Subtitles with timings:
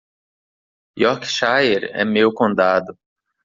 [0.97, 2.97] Yorkshire é meu condado.